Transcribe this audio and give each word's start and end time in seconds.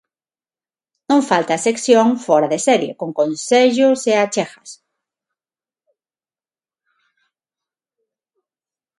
Non 1.09 1.19
falta 1.29 1.51
a 1.55 1.63
sección 1.67 2.07
'Fóra 2.19 2.47
de 2.53 2.59
serie', 2.67 2.97
con 2.99 3.09
consellos 3.19 3.99
e 4.11 4.13
achegas. 4.23 4.69